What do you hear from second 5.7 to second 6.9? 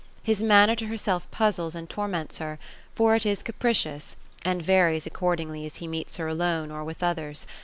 he meets her alone, or